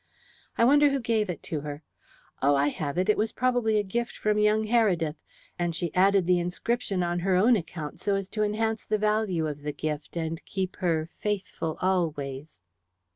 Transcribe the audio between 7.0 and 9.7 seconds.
on her own account so as to enhance the value of